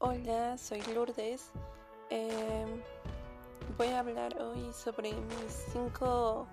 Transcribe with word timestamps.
Hola, 0.00 0.56
soy 0.58 0.80
Lourdes. 0.94 1.50
Eh, 2.10 2.64
voy 3.76 3.88
a 3.88 3.98
hablar 3.98 4.40
hoy 4.40 4.72
sobre 4.72 5.12
mis 5.12 5.52
cinco 5.72 6.46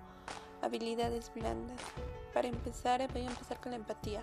habilidades 0.62 1.30
blandas. 1.32 1.78
Para 2.34 2.48
empezar, 2.48 3.06
voy 3.12 3.22
a 3.22 3.30
empezar 3.30 3.60
con 3.60 3.70
la 3.70 3.76
empatía. 3.76 4.20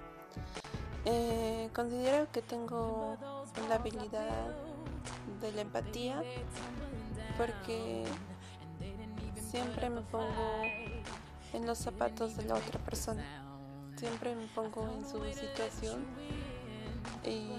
Eh, 1.06 1.70
considero 1.74 2.30
que 2.34 2.42
tengo 2.42 3.16
la 3.70 3.76
habilidad 3.76 4.54
de 5.40 5.54
la 5.54 5.62
empatía 5.62 6.22
porque 7.38 8.04
siempre 9.50 9.90
me 9.90 10.02
pongo 10.02 10.64
en 11.54 11.66
los 11.66 11.78
zapatos 11.78 12.36
de 12.36 12.44
la 12.44 12.56
otra 12.56 12.78
persona. 12.80 13.24
Siempre 13.96 14.36
me 14.36 14.48
pongo 14.48 14.86
en 14.90 15.08
su 15.08 15.24
situación 15.34 16.06
y 17.24 17.54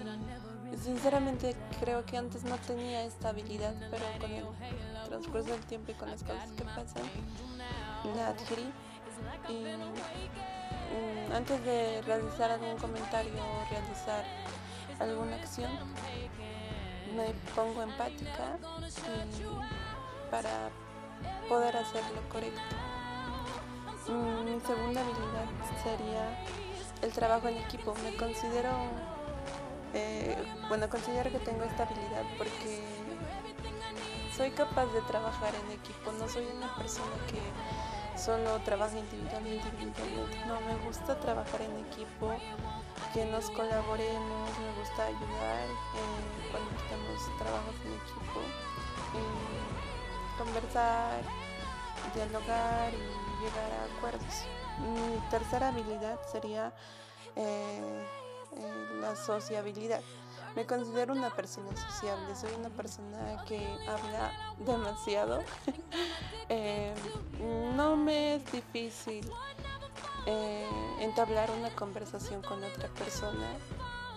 Sinceramente 0.82 1.56
creo 1.80 2.04
que 2.04 2.16
antes 2.16 2.44
no 2.44 2.56
tenía 2.58 3.04
esta 3.04 3.30
habilidad, 3.30 3.74
pero 3.90 4.04
con 4.20 4.30
el 4.30 4.44
transcurso 5.08 5.50
del 5.50 5.64
tiempo 5.66 5.92
y 5.92 5.94
con 5.94 6.10
las 6.10 6.22
cosas 6.22 6.50
que 6.52 6.64
pasan, 6.64 7.02
la 8.16 8.28
adquirí. 8.28 8.72
Y 9.48 9.64
mm, 9.64 11.32
antes 11.32 11.64
de 11.64 12.02
realizar 12.02 12.50
algún 12.50 12.76
comentario 12.78 13.32
o 13.32 13.70
realizar 13.70 14.24
alguna 14.98 15.36
acción, 15.36 15.70
me 17.16 17.32
pongo 17.54 17.82
empática 17.82 18.58
para 20.30 20.70
poder 21.48 21.76
hacer 21.76 22.02
lo 22.14 22.28
correcto. 22.28 22.60
Mm, 24.08 24.44
mi 24.44 24.60
segunda 24.60 25.00
habilidad 25.00 25.46
sería 25.82 26.44
el 27.02 27.12
trabajo 27.12 27.48
en 27.48 27.58
equipo. 27.58 27.94
Me 28.02 28.16
considero 28.16 28.70
eh, 29.94 30.36
bueno, 30.68 30.88
considero 30.88 31.30
que 31.30 31.38
tengo 31.38 31.64
esta 31.64 31.84
habilidad 31.84 32.24
porque 32.36 32.82
soy 34.36 34.50
capaz 34.50 34.86
de 34.86 35.00
trabajar 35.02 35.52
en 35.54 35.72
equipo, 35.72 36.12
no 36.12 36.28
soy 36.28 36.44
una 36.56 36.74
persona 36.76 37.14
que 37.28 38.18
solo 38.18 38.58
trabaja 38.60 38.98
individualmente, 38.98 39.68
individualmente. 39.80 40.46
No, 40.46 40.60
me 40.62 40.74
gusta 40.84 41.18
trabajar 41.20 41.62
en 41.62 41.78
equipo, 41.86 42.34
que 43.12 43.24
nos 43.26 43.50
colaboremos, 43.50 44.50
me 44.58 44.80
gusta 44.80 45.06
ayudar 45.06 45.66
eh, 45.68 46.50
cuando 46.50 46.70
tenemos 46.88 47.38
trabajos 47.38 47.74
en 47.84 47.92
equipo, 47.94 48.40
conversar, 50.38 51.22
dialogar 52.14 52.92
y 52.92 53.44
llegar 53.44 53.70
a 53.72 53.96
acuerdos. 53.96 54.44
Mi 54.80 55.30
tercera 55.30 55.68
habilidad 55.68 56.18
sería 56.32 56.72
eh, 57.36 58.04
la 59.00 59.16
sociabilidad. 59.16 60.00
Me 60.56 60.66
considero 60.66 61.12
una 61.12 61.30
persona 61.30 61.68
sociable, 61.76 62.34
soy 62.36 62.50
una 62.58 62.70
persona 62.70 63.44
que 63.46 63.66
habla 63.86 64.32
demasiado. 64.58 65.42
Eh, 66.50 66.92
no 67.74 67.96
me 67.96 68.34
es 68.34 68.52
difícil 68.52 69.26
eh, 70.26 70.68
entablar 71.00 71.50
una 71.50 71.70
conversación 71.70 72.42
con 72.42 72.62
otra 72.62 72.88
persona. 72.88 73.48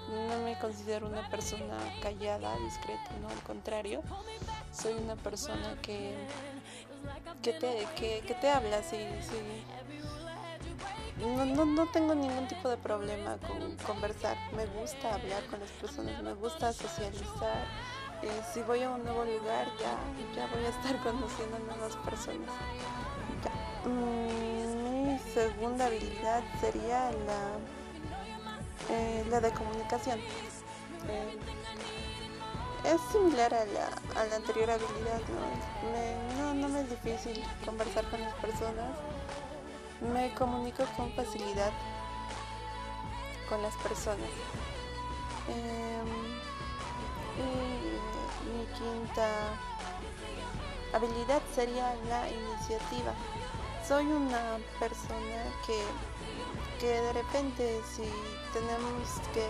No 0.10 0.44
me 0.44 0.60
considero 0.60 1.08
una 1.08 1.30
persona 1.30 1.78
callada, 2.02 2.54
discreta, 2.58 3.12
no, 3.22 3.30
al 3.30 3.42
contrario. 3.44 4.02
Soy 4.74 4.92
una 4.96 5.16
persona 5.16 5.78
que, 5.82 6.18
te, 7.42 7.54
te 7.56 8.50
habla, 8.50 8.84
sí, 8.84 8.98
sí 9.22 9.64
no, 11.20 11.46
no, 11.46 11.66
no 11.66 11.86
tengo 11.88 12.14
ningún 12.14 12.48
tipo 12.48 12.70
de 12.70 12.78
problema 12.78 13.38
con 13.38 13.76
conversar. 13.78 14.38
Me 14.56 14.66
gusta 14.80 15.16
hablar 15.16 15.44
con 15.46 15.60
las 15.60 15.72
personas, 15.72 16.22
me 16.22 16.34
gusta 16.34 16.74
socializar. 16.74 17.66
Si 18.54 18.62
voy 18.62 18.82
a 18.82 18.90
un 18.90 19.04
nuevo 19.04 19.24
lugar, 19.26 19.68
ya, 19.80 19.98
ya 20.36 20.48
voy 20.48 20.66
a 20.66 20.70
estar 20.70 20.98
conociendo 21.04 21.58
a 21.58 21.60
nuevas 21.60 21.96
personas. 21.98 22.50
Mm, 23.86 25.08
mi 25.08 25.20
segunda 25.34 25.86
habilidad 25.86 26.44
sería 26.60 27.12
la, 27.12 27.58
eh, 28.90 29.26
la 29.30 29.40
de 29.40 29.52
comunicación. 29.52 30.20
Eh, 31.10 31.38
es 32.86 33.02
similar 33.12 33.54
a 33.54 33.66
la, 33.66 34.22
a 34.22 34.26
la 34.26 34.36
anterior 34.36 34.70
habilidad, 34.70 35.22
¿no? 35.30 36.44
no, 36.44 36.54
no 36.54 36.70
me 36.70 36.82
es 36.82 36.90
difícil 36.90 37.44
conversar 37.66 38.06
con 38.10 38.22
las 38.22 38.34
personas 38.36 38.90
me 40.02 40.34
comunico 40.34 40.84
con 40.96 41.12
facilidad 41.14 41.72
con 43.50 43.62
las 43.62 43.76
personas. 43.76 44.30
Em, 45.48 46.08
mi 48.58 48.66
quinta 48.78 49.28
habilidad 50.94 51.42
sería 51.54 51.96
la 52.10 52.30
iniciativa. 52.30 53.14
Soy 53.88 54.06
una 54.06 54.58
persona 54.80 55.44
que, 55.66 55.82
que 56.80 56.88
de 56.88 57.14
repente 57.14 57.82
si 57.96 58.04
tenemos 58.54 59.10
que 59.34 59.48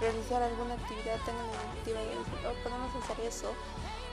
realizar 0.00 0.42
alguna 0.42 0.74
actividad 0.74 1.18
tengo 1.26 1.40
la 1.42 1.62
iniciativa 1.64 2.00
de 2.00 2.18
decir, 2.18 2.46
oh, 2.46 2.62
podemos 2.62 3.04
hacer 3.04 3.20
eso, 3.26 3.52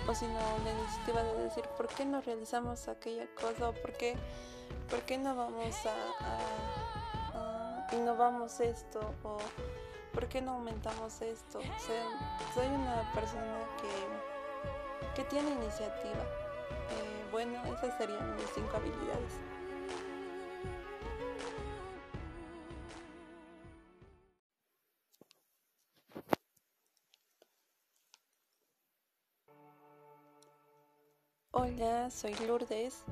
o 0.06 0.14
si 0.14 0.26
no, 0.26 0.40
la 0.64 0.72
iniciativa 0.72 1.24
de 1.24 1.44
decir, 1.44 1.64
¿por 1.78 1.88
qué 1.88 2.06
no 2.06 2.22
realizamos 2.22 2.88
aquella 2.90 3.26
cosa? 3.36 3.70
o 3.70 3.74
por 3.74 3.94
qué 3.94 4.18
¿por 4.90 5.02
qué 5.02 5.18
no 5.18 5.36
vamos 5.36 5.76
a, 5.86 5.96
innovamos 7.96 8.60
esto? 8.60 9.00
¿O 9.24 9.38
por 10.14 10.28
qué 10.28 10.42
no 10.42 10.54
aumentamos 10.54 11.22
esto? 11.22 11.60
soy 12.54 12.68
una 12.68 13.12
persona 13.14 13.60
que, 13.82 15.22
que 15.22 15.30
tiene 15.30 15.52
iniciativa. 15.52 16.24
Eh, 16.90 17.26
bueno, 17.32 17.62
esas 17.66 17.98
serían 17.98 18.36
mis 18.36 18.50
cinco 18.54 18.78
habilidades. 18.78 19.34
Hola, 31.52 32.10
soy 32.12 32.36
Lourdes. 32.46 33.04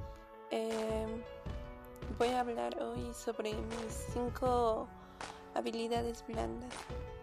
Eh, 0.51 1.34
Voy 2.17 2.29
a 2.29 2.39
hablar 2.39 2.81
hoy 2.81 3.13
sobre 3.13 3.53
mis 3.53 4.07
cinco 4.13 4.87
habilidades 5.53 6.23
blandas. 6.25 6.71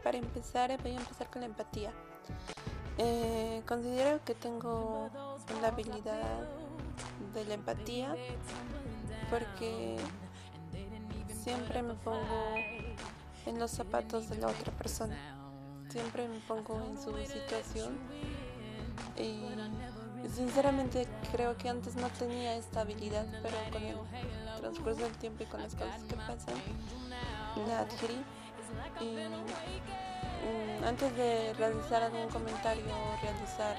Para 0.04 0.19
empezar, 0.19 0.76
voy 0.82 0.93
a 0.93 0.97
empezar 0.97 1.31
con 1.31 1.41
la 1.41 1.47
empatía. 1.47 1.93
Eh, 2.98 3.62
considero 3.66 4.22
que 4.25 4.34
tengo 4.34 5.09
la 5.62 5.69
habilidad 5.69 6.47
de 7.32 7.44
la 7.47 7.54
empatía 7.54 8.15
porque 9.31 9.97
siempre 11.43 11.82
me 11.82 11.94
pongo 11.94 12.54
en 13.47 13.59
los 13.59 13.70
zapatos 13.70 14.28
de 14.28 14.37
la 14.37 14.49
otra 14.49 14.72
persona. 14.72 15.16
Siempre 15.88 16.28
me 16.28 16.38
pongo 16.41 16.82
en 16.82 17.00
su 17.00 17.16
situación 17.25 17.99
y 19.16 19.47
Sinceramente 20.28 21.06
creo 21.32 21.56
que 21.56 21.69
antes 21.69 21.97
no 21.97 22.09
tenía 22.09 22.56
esta 22.56 22.82
habilidad, 22.82 23.26
pero 23.43 23.56
con 23.70 23.82
el 23.82 23.97
transcurso 24.62 25.03
del 25.03 25.12
tiempo 25.19 25.43
y 25.43 25.47
con 25.47 25.61
las 25.61 25.75
cosas 25.75 26.00
que 26.09 26.15
pasan, 26.15 26.55
la 27.69 27.81
adquirí. 27.81 28.25
Y 29.00 29.17
mm, 29.17 30.84
antes 30.84 31.17
de 31.17 31.53
realizar 31.55 32.03
algún 32.03 32.28
comentario 32.28 32.84
o 32.84 33.23
realizar 33.23 33.77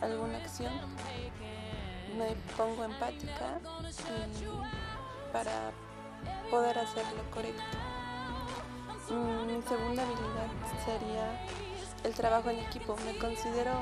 alguna 0.00 0.36
acción, 0.36 0.72
me 2.18 2.36
pongo 2.56 2.84
empática 2.84 3.58
para 5.32 5.72
poder 6.50 6.78
hacer 6.78 7.04
lo 7.16 7.30
correcto. 7.30 7.62
Mm, 9.10 9.46
mi 9.46 9.62
segunda 9.62 10.02
habilidad 10.02 10.50
sería 10.84 11.40
el 12.04 12.14
trabajo 12.14 12.50
en 12.50 12.58
equipo. 12.58 12.96
Me 13.06 13.16
considero 13.16 13.72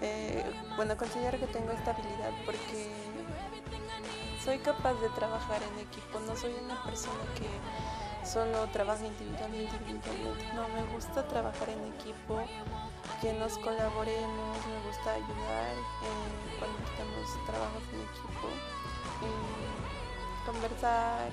eh, 0.00 0.44
bueno, 0.76 0.96
considero 0.96 1.40
que 1.40 1.46
tengo 1.48 1.72
esta 1.72 1.90
habilidad 1.90 2.30
porque 2.46 2.92
soy 4.48 4.58
capaz 4.60 4.94
de 4.94 5.10
trabajar 5.10 5.60
en 5.62 5.78
equipo, 5.78 6.18
no 6.20 6.34
soy 6.34 6.54
una 6.64 6.82
persona 6.82 7.20
que 7.36 8.26
solo 8.26 8.66
trabaja 8.68 9.04
individualmente, 9.04 9.76
individualmente. 9.76 10.54
No, 10.54 10.66
me 10.68 10.90
gusta 10.94 11.28
trabajar 11.28 11.68
en 11.68 11.92
equipo, 11.92 12.40
que 13.20 13.34
nos 13.34 13.58
colaboremos, 13.58 14.56
me 14.66 14.88
gusta 14.88 15.12
ayudar 15.12 15.74
eh, 15.76 16.56
cuando 16.58 16.78
tenemos 16.96 17.28
trabajos 17.44 17.82
en 17.92 18.00
equipo, 18.00 18.48
conversar, 20.46 21.28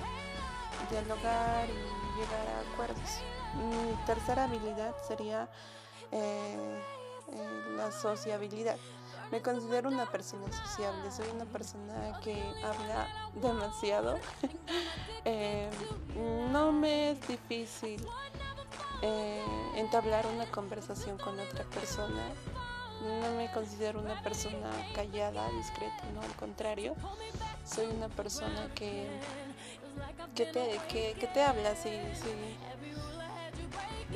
dialogar 0.90 1.70
y 1.70 2.20
llegar 2.20 2.46
a 2.48 2.70
acuerdos. 2.70 3.22
Mi 3.54 3.96
tercera 4.04 4.44
habilidad 4.44 4.94
sería 5.08 5.48
eh, 6.12 6.82
la 7.78 7.90
sociabilidad. 7.90 8.76
Me 9.30 9.42
considero 9.42 9.88
una 9.88 10.06
persona 10.06 10.46
sociable, 10.52 11.10
soy 11.10 11.26
una 11.34 11.44
persona 11.46 12.20
que 12.22 12.42
habla 12.62 13.08
demasiado. 13.34 14.18
Eh, 15.28 15.68
no 16.52 16.70
me 16.70 17.10
es 17.10 17.26
difícil 17.26 18.00
eh, 19.02 19.42
entablar 19.74 20.24
una 20.26 20.46
conversación 20.46 21.18
con 21.18 21.38
otra 21.40 21.64
persona. 21.64 22.22
No 23.02 23.36
me 23.36 23.50
considero 23.52 23.98
una 23.98 24.22
persona 24.22 24.70
callada, 24.94 25.50
discreta, 25.50 26.04
no, 26.14 26.22
al 26.22 26.32
contrario. 26.36 26.94
Soy 27.64 27.86
una 27.86 28.08
persona 28.08 28.68
que, 28.76 29.08
que, 30.34 30.46
te, 30.46 30.80
que, 30.88 31.26
te 31.26 31.42
habla, 31.42 31.74
sí, 31.74 31.90
sí. 32.14 33.15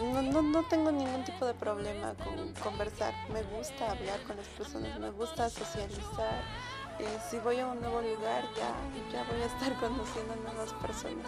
No, 0.01 0.23
no, 0.23 0.41
no, 0.41 0.63
tengo 0.63 0.91
ningún 0.91 1.25
tipo 1.25 1.45
de 1.45 1.53
problema 1.53 2.15
con 2.25 2.55
conversar. 2.55 3.13
Me 3.33 3.43
gusta 3.43 3.91
hablar 3.91 4.19
con 4.23 4.37
las 4.39 4.47
personas, 4.49 4.99
me 4.99 5.11
gusta 5.11 5.51
socializar. 5.51 6.43
Eh, 6.99 7.19
si 7.29 7.39
voy 7.39 7.59
a 7.61 7.67
un 7.67 7.81
nuevo 7.81 8.01
lugar, 8.01 8.45
ya, 8.57 8.73
ya 9.13 9.25
voy 9.25 9.43
a 9.43 9.45
estar 9.45 9.75
conociendo 9.81 10.37
nuevas 10.37 10.73
personas. 10.75 11.27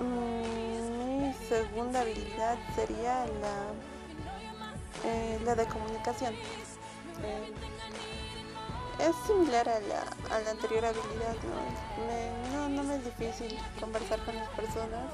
Mm, 0.00 1.22
mi 1.22 1.32
segunda 1.48 2.00
habilidad 2.00 2.58
sería 2.74 3.26
la, 3.26 3.72
eh, 5.04 5.40
la 5.44 5.54
de 5.54 5.66
comunicación. 5.66 6.34
Eh, 6.34 7.52
es 8.98 9.14
similar 9.28 9.68
a 9.68 9.78
la, 9.78 10.00
a 10.34 10.40
la 10.40 10.50
anterior 10.50 10.84
habilidad, 10.84 11.36
¿no? 12.52 12.68
no 12.68 12.82
me 12.82 12.96
es 12.96 13.04
difícil 13.04 13.56
conversar 13.78 14.18
con 14.24 14.34
las 14.34 14.48
personas. 14.50 15.12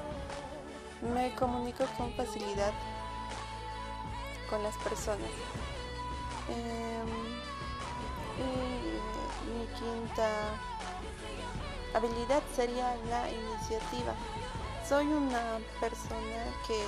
Me 1.12 1.34
comunico 1.34 1.84
con 1.98 2.12
facilidad 2.14 2.72
con 4.48 4.62
las 4.62 4.74
personas. 4.76 5.30
Em, 6.48 7.08
y 8.38 9.50
mi 9.50 9.66
quinta 9.78 10.28
habilidad 11.94 12.42
sería 12.54 12.96
la 13.10 13.28
iniciativa. 13.30 14.14
Soy 14.88 15.06
una 15.06 15.58
persona 15.80 16.44
que, 16.66 16.80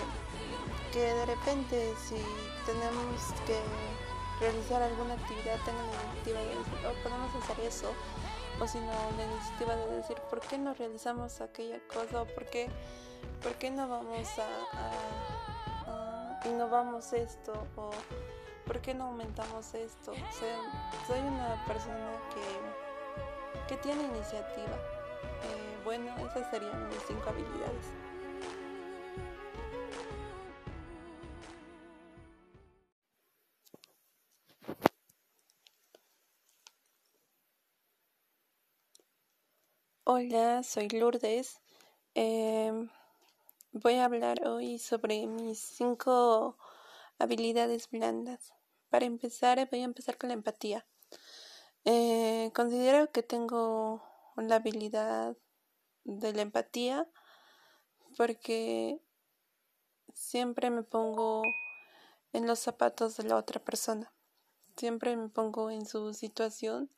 que 0.93 1.01
de 1.01 1.27
repente 1.27 1.95
si 2.09 2.17
tenemos 2.65 3.33
que 3.47 3.61
realizar 4.41 4.83
alguna 4.83 5.15
actividad 5.15 5.59
tengo 5.65 5.81
la 5.81 6.05
iniciativa 6.05 6.41
de 6.41 6.49
decir, 6.49 6.75
oh, 6.87 7.03
podemos 7.03 7.35
hacer 7.35 7.65
eso. 7.65 7.93
O 8.61 8.67
si 8.67 8.81
no, 8.81 8.93
la 9.17 9.25
iniciativa 9.25 9.77
de 9.77 9.97
decir, 9.97 10.17
¿por 10.31 10.41
qué 10.41 10.59
no 10.59 10.75
realizamos 10.75 11.41
aquella 11.41 11.79
cosa? 11.89 12.23
¿O 12.23 12.27
por 12.27 12.47
qué, 12.47 12.69
por 13.43 13.53
qué 13.55 13.71
no 13.71 13.89
vamos 13.89 14.29
a, 14.39 15.91
a, 15.91 16.41
innovamos 16.49 17.13
esto? 17.13 17.67
¿O 17.77 17.91
por 18.67 18.81
qué 18.81 18.95
no 18.95 19.05
aumentamos 19.05 19.75
esto? 19.75 20.13
O 20.13 21.07
soy 21.07 21.21
una 21.21 21.63
persona 21.67 22.13
que, 22.35 23.75
que 23.75 23.83
tiene 23.83 24.05
iniciativa. 24.05 24.77
Eh, 25.43 25.79
bueno, 25.85 26.15
esas 26.19 26.51
serían 26.51 26.89
mis 26.89 27.03
cinco 27.07 27.29
habilidades. 27.29 27.87
Hola, 40.09 40.63
soy 40.63 40.89
Lourdes. 40.89 41.59
Em, 42.15 42.89
voy 43.73 43.95
a 43.95 44.05
hablar 44.05 44.47
hoy 44.47 44.79
sobre 44.79 45.27
mis 45.27 45.59
cinco 45.59 46.57
habilidades 47.19 47.91
blandas. 47.91 48.55
Para 48.89 49.05
empezar, 49.05 49.69
voy 49.69 49.81
a 49.81 49.85
empezar 49.85 50.17
con 50.17 50.29
la 50.29 50.35
empatía. 50.35 50.87
Eh, 51.85 52.53
considero 52.55 53.11
que 53.11 53.25
tengo 53.25 54.01
la 54.37 54.57
habilidad 54.57 55.37
de 56.05 56.33
la 56.33 56.43
empatía 56.43 57.11
porque 58.17 59.01
siempre 60.15 60.71
me 60.71 60.85
pongo 60.85 61.43
en 62.33 62.47
los 62.47 62.61
zapatos 62.61 63.17
de 63.17 63.25
la 63.25 63.35
otra 63.35 63.59
persona. 63.65 64.13
Siempre 64.77 65.17
me 65.17 65.31
pongo 65.31 65.69
en 65.69 65.85
su 65.85 66.15
situación 66.15 66.93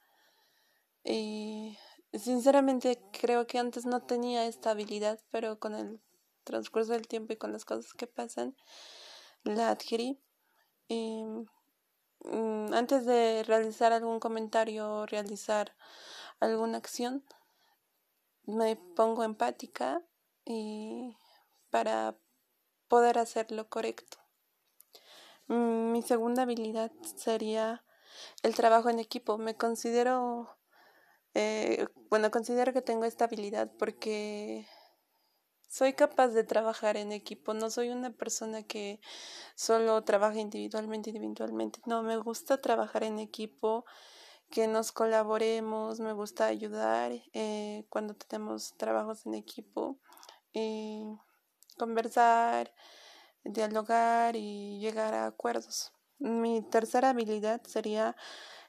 y 1.04 1.78
Sinceramente 2.12 2.98
creo 3.12 3.46
que 3.46 3.58
antes 3.58 3.84
no 3.84 4.00
tenía 4.00 4.46
esta 4.46 4.70
habilidad, 4.70 5.20
pero 5.30 5.58
con 5.58 5.74
el 5.74 6.00
transcurso 6.44 6.92
del 6.92 7.06
tiempo 7.06 7.34
y 7.34 7.36
con 7.36 7.52
las 7.52 7.64
cosas 7.66 7.92
que 7.92 8.06
pasan, 8.06 8.56
la 9.44 9.70
adquirí. 9.70 10.18
Y, 10.88 11.22
mm, 12.24 12.72
antes 12.72 13.04
de 13.04 13.44
realizar 13.44 13.92
algún 13.92 14.20
comentario 14.20 14.90
o 14.90 15.06
realizar 15.06 15.76
alguna 16.40 16.78
acción, 16.78 17.24
me 18.46 18.76
pongo 18.76 19.24
empática 19.24 20.02
y 20.46 21.14
para 21.70 22.16
poder 22.88 23.18
hacer 23.18 23.52
lo 23.52 23.68
correcto. 23.68 24.16
Mm, 25.48 25.92
mi 25.92 26.02
segunda 26.02 26.42
habilidad 26.42 26.90
sería 27.16 27.84
el 28.42 28.54
trabajo 28.54 28.88
en 28.88 28.98
equipo. 28.98 29.38
Me 29.38 29.56
considero 29.56 30.57
eh, 31.34 31.86
bueno, 32.10 32.30
considero 32.30 32.72
que 32.72 32.82
tengo 32.82 33.04
esta 33.04 33.26
habilidad 33.26 33.70
porque 33.78 34.66
soy 35.68 35.92
capaz 35.92 36.28
de 36.28 36.44
trabajar 36.44 36.96
en 36.96 37.12
equipo. 37.12 37.54
No 37.54 37.70
soy 37.70 37.90
una 37.90 38.10
persona 38.10 38.62
que 38.62 39.00
solo 39.54 40.02
trabaja 40.04 40.40
individualmente, 40.40 41.10
individualmente. 41.10 41.80
No, 41.86 42.02
me 42.02 42.16
gusta 42.16 42.60
trabajar 42.60 43.04
en 43.04 43.18
equipo, 43.18 43.84
que 44.50 44.66
nos 44.66 44.92
colaboremos, 44.92 46.00
me 46.00 46.12
gusta 46.14 46.46
ayudar 46.46 47.12
eh, 47.34 47.84
cuando 47.90 48.14
tenemos 48.14 48.74
trabajos 48.78 49.26
en 49.26 49.34
equipo, 49.34 49.98
y 50.52 51.04
conversar, 51.78 52.72
dialogar 53.44 54.36
y 54.36 54.78
llegar 54.80 55.14
a 55.14 55.26
acuerdos. 55.26 55.92
Mi 56.18 56.62
tercera 56.62 57.10
habilidad 57.10 57.62
sería 57.64 58.16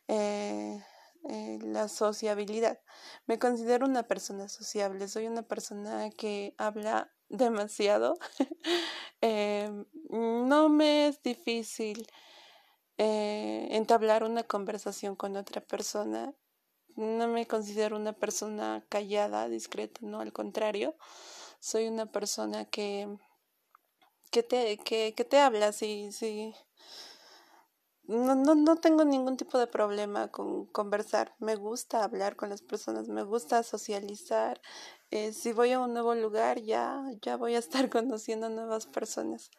eh, 0.07 0.83
eh, 1.27 1.59
la 1.61 1.87
sociabilidad. 1.87 2.79
Me 3.25 3.39
considero 3.39 3.85
una 3.85 4.03
persona 4.03 4.47
sociable, 4.47 5.07
soy 5.07 5.27
una 5.27 5.43
persona 5.43 6.09
que 6.11 6.55
habla 6.57 7.11
demasiado. 7.29 8.17
Em, 9.21 9.85
no 10.09 10.69
me 10.69 11.07
es 11.09 11.21
difícil 11.21 12.07
eh, 12.97 13.67
entablar 13.71 14.23
una 14.23 14.43
conversación 14.43 15.15
con 15.17 15.35
otra 15.35 15.61
persona. 15.61 16.33
No 16.95 17.27
me 17.27 17.47
considero 17.47 17.97
una 17.97 18.13
persona 18.13 18.85
callada, 18.89 19.49
discreta, 19.49 19.99
no, 20.03 20.21
al 20.21 20.33
contrario. 20.33 20.95
Soy 21.59 21.87
una 21.87 22.05
persona 22.11 22.65
que, 22.65 23.09
que, 24.31 24.43
te, 24.43 24.77
que, 24.77 25.13
que 25.15 25.25
te 25.25 25.39
habla, 25.39 25.71
sí, 25.71 26.11
sí 26.11 26.53
no, 28.09 28.33
no, 28.33 28.55
no 28.55 28.75
tengo 28.77 29.05
ningún 29.05 29.37
tipo 29.37 29.59
de 29.59 29.67
problema 29.67 30.29
con 30.29 30.65
conversar. 30.65 31.35
Me 31.39 31.55
gusta 31.55 32.03
hablar 32.03 32.35
con 32.35 32.49
las 32.49 32.63
personas, 32.63 33.07
me 33.07 33.21
gusta 33.23 33.61
socializar. 33.61 34.59
Eh, 35.11 35.31
si 35.31 35.53
voy 35.53 35.71
a 35.73 35.79
un 35.79 35.93
nuevo 35.93 36.15
lugar, 36.15 36.59
ya, 36.59 37.03
ya 37.21 37.37
voy 37.37 37.53
a 37.55 37.59
estar 37.59 37.89
conociendo 37.89 38.49
nuevas 38.49 38.87
personas. 38.87 39.51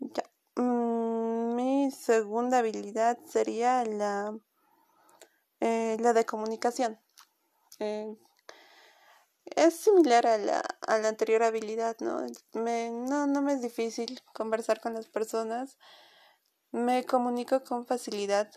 Ya. 0.00 0.24
Mm, 0.56 1.54
mi 1.54 1.90
segunda 1.90 2.58
habilidad 2.58 3.18
sería 3.26 3.84
la, 3.84 4.38
eh, 5.60 5.98
la 6.00 6.14
de 6.14 6.24
comunicación. 6.24 6.98
Eh, 7.78 8.16
es 9.44 9.76
similar 9.76 10.26
a 10.26 10.38
la, 10.38 10.62
a 10.86 10.98
la 10.98 11.08
anterior 11.08 11.42
habilidad, 11.42 11.96
¿no? 12.00 12.26
Me, 12.54 12.90
no, 12.90 13.26
no 13.26 13.42
me 13.42 13.52
es 13.52 13.60
difícil 13.60 14.20
conversar 14.32 14.80
con 14.80 14.94
las 14.94 15.08
personas. 15.08 15.76
Me 16.72 17.04
comunico 17.04 17.62
con 17.62 17.84
facilidad 17.84 18.50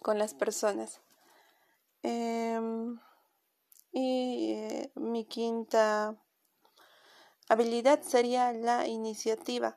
con 0.00 0.18
las 0.18 0.32
personas. 0.32 1.02
Em, 2.02 2.98
y 3.92 4.52
eh, 4.52 4.92
mi 4.94 5.26
quinta 5.26 6.16
habilidad 7.50 8.00
sería 8.00 8.54
la 8.54 8.86
iniciativa. 8.86 9.76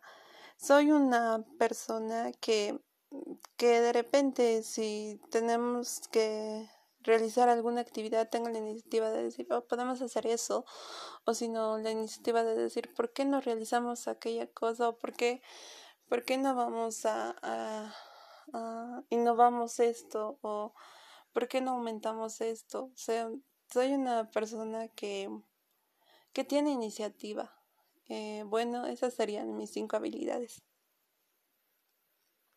Soy 0.55 0.91
una 0.91 1.45
persona 1.57 2.31
que, 2.39 2.79
que 3.57 3.81
de 3.81 3.91
repente 3.91 4.63
si 4.63 5.19
tenemos 5.31 6.07
que 6.11 6.69
realizar 7.01 7.49
alguna 7.49 7.81
actividad 7.81 8.29
tengo 8.29 8.47
la 8.47 8.59
iniciativa 8.59 9.09
de 9.09 9.23
decir, 9.23 9.47
oh, 9.51 9.65
podemos 9.67 10.01
hacer 10.01 10.27
eso, 10.27 10.65
o 11.25 11.33
si 11.33 11.49
no, 11.49 11.77
la 11.77 11.91
iniciativa 11.91 12.43
de 12.45 12.55
decir, 12.55 12.93
¿por 12.93 13.11
qué 13.11 13.25
no 13.25 13.41
realizamos 13.41 14.07
aquella 14.07 14.47
cosa? 14.47 14.89
o 14.89 14.97
por 14.97 15.13
qué 15.13 15.41
¿por 16.09 16.25
qué 16.25 16.37
no 16.37 16.55
vamos 16.55 17.05
a, 17.05 17.35
a, 17.41 19.03
innovamos 19.09 19.79
esto? 19.79 20.39
¿O 20.41 20.73
por 21.31 21.47
qué 21.47 21.61
no 21.61 21.71
aumentamos 21.71 22.41
esto? 22.41 22.85
O 22.93 22.97
sea, 22.97 23.29
soy 23.71 23.93
una 23.93 24.29
persona 24.31 24.87
que, 24.89 25.29
que 26.33 26.43
tiene 26.43 26.71
iniciativa. 26.71 27.53
Eh, 28.07 28.43
bueno, 28.47 28.87
esas 28.87 29.13
serían 29.13 29.55
mis 29.55 29.69
cinco 29.69 29.95
habilidades. 29.95 30.63